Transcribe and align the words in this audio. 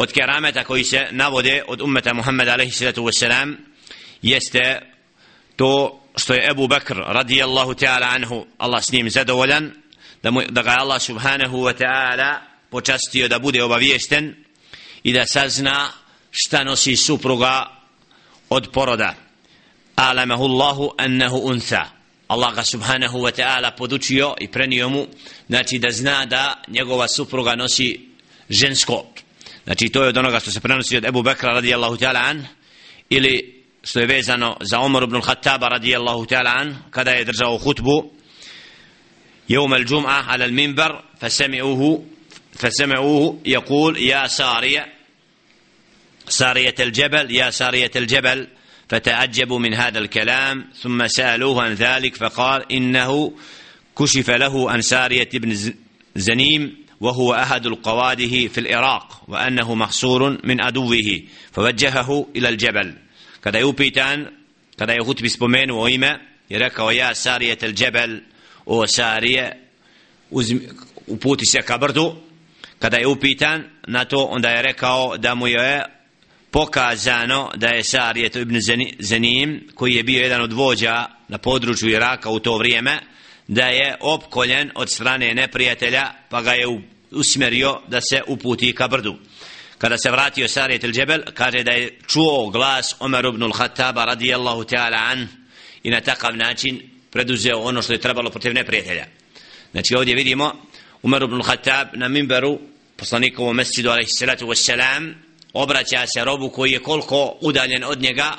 od 0.00 0.12
kerameta 0.12 0.64
koji 0.64 0.84
se 0.84 1.06
navode 1.10 1.62
od 1.68 1.80
ummeta 1.80 2.14
Muhammeda 2.14 2.52
alaihi 2.52 2.72
sallatu 2.72 3.02
wassalam 3.02 3.56
jeste 4.22 4.80
to 5.56 6.00
što 6.16 6.34
je 6.34 6.50
Ebu 6.50 6.68
Bekr 6.68 6.96
radijallahu 6.96 7.74
ta'ala 7.74 8.14
anhu 8.14 8.46
Allah 8.58 8.84
s 8.84 8.92
njim 8.92 9.10
zadovoljan 9.10 9.72
da, 10.22 10.30
mu, 10.30 10.42
da 10.48 10.62
ga 10.62 10.76
Allah 10.78 11.02
subhanahu 11.02 11.56
wa 11.56 11.74
ta'ala 11.82 12.40
počastio 12.70 13.28
da 13.28 13.38
bude 13.38 13.62
obavijesten 13.62 14.44
i 15.02 15.12
da 15.12 15.26
sazna 15.26 15.90
šta 16.30 16.64
nosi 16.64 16.96
supruga 16.96 17.66
od 18.48 18.68
poroda. 18.72 19.14
Alamahu 19.96 20.44
Allahu 20.44 20.90
annahu 20.98 21.36
untha. 21.36 21.88
Allah 22.28 22.54
ga 22.54 22.64
subhanahu 22.64 23.18
wa 23.18 23.42
ta'ala 23.42 23.76
podučio 23.76 24.34
i 24.40 24.48
prenio 24.48 24.88
mu 24.88 25.06
znači 25.48 25.78
da 25.78 25.90
zna 25.90 26.26
da 26.26 26.62
njegova 26.68 27.08
supruga 27.08 27.54
nosi 27.54 28.10
žensko 28.48 29.04
znači 29.70 29.88
to 29.88 30.02
je 30.02 30.08
od 30.08 30.16
onoga 30.16 30.40
što 30.40 30.50
se 30.50 30.60
prenosi 30.60 30.96
od 30.96 31.04
Ebu 31.04 31.22
Bekra 31.22 31.52
radijallahu 31.52 31.96
ta'ala 31.96 32.20
an 32.30 32.46
ili 33.10 33.62
što 33.82 34.00
je 34.00 34.06
vezano 34.06 34.56
za 34.60 34.80
Omar 34.80 35.02
ibn 35.02 35.20
Khattaba 35.20 35.68
radijallahu 35.68 36.26
ta'ala 36.26 36.52
an 36.56 36.76
kada 36.90 37.10
je 37.10 37.24
držao 37.24 37.58
hutbu 37.58 38.12
يوم 39.50 39.74
الجمعة 39.74 40.22
على 40.22 40.44
المنبر 40.44 41.04
فسمعوه 41.20 42.04
فسمعوه 42.52 43.40
يقول 43.46 43.96
يا 43.96 44.26
سارية 44.26 44.86
سارية 46.28 46.74
الجبل 46.80 47.30
يا 47.30 47.50
سارية 47.50 47.90
الجبل 47.96 48.48
فتعجبوا 48.88 49.58
من 49.58 49.74
هذا 49.74 49.98
الكلام 49.98 50.64
ثم 50.82 51.06
سألوه 51.06 51.62
عن 51.62 51.74
ذلك 51.74 52.16
فقال 52.16 52.72
إنه 52.72 53.32
كشف 53.98 54.30
له 54.30 54.70
عن 54.70 54.80
سارية 54.80 55.28
بن 55.34 55.72
زنيم 56.16 56.76
وهو 56.99 57.33
أحد 57.33 57.65
القواده 57.65 58.47
في 58.47 58.57
العراق 58.57 59.21
وأنه 59.27 59.75
محصور 59.75 60.37
من 60.43 60.61
عدوه 60.61 61.21
فوجهه 61.51 62.27
إلى 62.35 62.49
الجبل 62.49 62.93
kada 63.45 63.59
je 63.59 63.65
upitan 63.65 64.25
kada 64.77 64.93
je 64.93 65.01
hutbi 65.05 65.29
spomenuo 65.29 65.87
ime 65.87 66.19
i 66.49 66.57
rekao 66.57 66.91
ja 66.91 67.15
Sarije 67.15 67.55
tel 67.55 67.73
Džebel 67.73 68.19
o 68.65 68.87
Sarije 68.87 69.57
uzmi, 70.31 70.59
uputi 71.07 71.45
se 71.45 71.61
ka 71.61 71.77
brdu 71.77 72.15
kada 72.79 72.97
je 72.97 73.07
upitan 73.07 73.63
na 73.87 74.05
to 74.05 74.25
onda 74.25 74.49
je 74.49 74.61
rekao 74.61 75.17
da 75.17 75.35
mu 75.35 75.47
je 75.47 75.83
pokazano 76.51 77.51
da 77.55 77.67
je 77.67 77.83
Sarije 77.83 78.31
ibn 78.35 78.57
Zanim 78.99 79.67
koji 79.75 79.93
je 79.93 80.03
bio 80.03 80.21
jedan 80.21 80.41
od 80.41 80.53
vođa 80.53 81.05
na 81.27 81.37
području 81.37 81.89
Iraka 81.89 82.29
u 82.29 82.39
to 82.39 82.57
vrijeme 82.57 82.99
da 83.50 83.66
je 83.66 83.96
opkoljen 84.00 84.70
od 84.74 84.90
strane 84.90 85.34
neprijatelja 85.34 86.04
pa 86.28 86.42
ga 86.42 86.52
je 86.52 86.66
usmjerio 87.10 87.80
da 87.88 88.00
se 88.00 88.22
uputi 88.26 88.74
ka 88.74 88.88
brdu 88.88 89.16
kada 89.78 89.98
se 89.98 90.10
vratio 90.10 90.48
Sarijet 90.48 90.84
il 90.84 90.92
Džebel, 90.92 91.22
kaže 91.34 91.62
da 91.62 91.72
je 91.72 91.98
čuo 92.06 92.50
glas 92.50 92.96
Omer 92.98 93.24
ibn 93.24 93.42
al-Khattaba 93.42 94.04
radijallahu 94.04 94.64
ta'ala 94.64 94.98
an 95.10 95.28
i 95.82 95.90
na 95.90 96.00
takav 96.00 96.36
način 96.36 96.80
preduzeo 97.10 97.58
ono 97.58 97.82
što 97.82 97.92
je 97.92 98.00
trebalo 98.00 98.30
protiv 98.30 98.54
neprijatelja. 98.54 99.06
Znači 99.72 99.94
ovdje 99.94 100.14
vidimo 100.14 100.52
Umar 101.02 101.22
ibn 101.22 101.34
al-Khattab 101.34 101.86
na 101.92 102.08
minberu 102.08 102.58
poslanikovom 102.96 103.56
mesjidu 103.56 103.90
alaihi 103.90 104.10
salatu 104.18 104.46
wassalam 104.46 105.12
obraća 105.52 106.06
se 106.06 106.24
robu 106.24 106.48
koji 106.48 106.72
je 106.72 106.82
koliko 106.82 107.38
udaljen 107.40 107.84
od 107.84 108.00
njega 108.00 108.32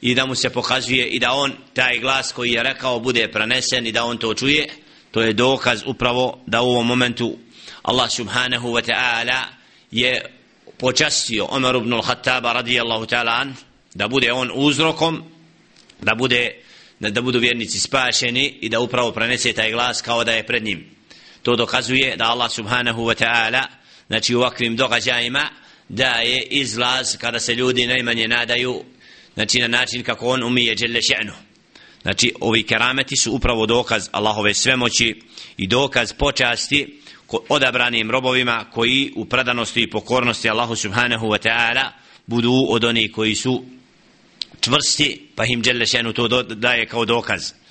i 0.00 0.14
da 0.14 0.26
mu 0.26 0.34
se 0.34 0.50
pokazuje 0.50 1.06
i 1.06 1.18
da 1.18 1.32
on 1.32 1.52
taj 1.74 1.98
glas 1.98 2.32
koji 2.32 2.52
je 2.52 2.62
rekao 2.62 3.00
bude 3.00 3.28
prenesen 3.28 3.86
i 3.86 3.92
da 3.92 4.04
on 4.04 4.18
to 4.18 4.34
čuje 4.34 4.68
to 5.10 5.22
je 5.22 5.32
dokaz 5.32 5.82
upravo 5.86 6.40
da 6.46 6.62
u 6.62 6.68
ovom 6.68 6.86
momentu 6.86 7.38
Allah 7.82 8.10
subhanahu 8.10 8.68
wa 8.68 8.82
ta'ala 8.82 9.44
je 9.90 10.38
počastio 10.78 11.46
Omer 11.50 11.76
ibn 11.76 11.92
al-Khattaba 11.92 12.52
radijallahu 12.52 13.06
ta'ala 13.06 13.40
an 13.40 13.54
da 13.94 14.08
bude 14.08 14.32
on 14.32 14.50
uzrokom 14.54 15.22
da 16.00 16.14
bude 16.14 16.50
da, 17.00 17.10
da 17.10 17.20
budu 17.20 17.38
vjernici 17.38 17.78
spašeni 17.78 18.58
i 18.60 18.68
da 18.68 18.80
upravo 18.80 19.12
prenese 19.12 19.52
taj 19.52 19.72
glas 19.72 20.02
kao 20.02 20.24
da 20.24 20.32
je 20.32 20.46
pred 20.46 20.64
njim. 20.64 20.90
To 21.42 21.56
dokazuje 21.56 22.16
da 22.16 22.24
Allah 22.24 22.50
subhanahu 22.52 23.02
wa 23.02 23.24
ta'ala 23.24 23.62
znači 24.06 24.34
u 24.34 24.38
ovakvim 24.38 24.76
događajima 24.76 25.48
da 25.88 26.10
je 26.10 26.42
izlaz 26.42 27.16
kada 27.16 27.40
se 27.40 27.54
ljudi 27.54 27.86
najmanje 27.86 28.28
nadaju 28.28 28.84
znači 29.38 29.58
na 29.60 29.68
način 29.68 30.02
kako 30.02 30.28
on 30.28 30.42
umije 30.42 30.76
dželle 30.76 31.00
še'nu. 31.00 31.32
Znači 32.02 32.32
ovi 32.40 32.62
kerameti 32.62 33.16
su 33.16 33.32
upravo 33.32 33.66
dokaz 33.66 34.08
Allahove 34.12 34.54
svemoći 34.54 35.22
i 35.56 35.66
dokaz 35.66 36.12
počasti 36.12 37.00
odabranim 37.48 38.10
robovima 38.10 38.64
koji 38.72 39.12
u 39.16 39.24
predanosti 39.24 39.82
i 39.82 39.90
pokornosti 39.90 40.50
Allahu 40.50 40.76
subhanahu 40.76 41.26
wa 41.26 41.48
ta'ala 41.48 41.90
budu 42.26 42.66
od 42.68 42.84
onih 42.84 43.12
koji 43.12 43.34
su 43.34 43.64
čvrsti 44.60 45.28
pa 45.34 45.44
im 45.44 45.62
dželle 45.62 45.86
šenu 45.86 46.12
to 46.12 46.42
daje 46.42 46.86
kao 46.86 47.04
dokaz. 47.04 47.52